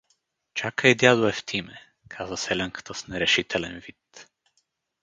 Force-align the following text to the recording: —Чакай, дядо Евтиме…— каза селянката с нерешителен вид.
—Чакай, 0.57 0.93
дядо 1.01 1.23
Евтиме…— 1.33 1.85
каза 2.13 2.37
селянката 2.43 2.93
с 2.93 3.07
нерешителен 3.07 3.75
вид. 3.85 4.03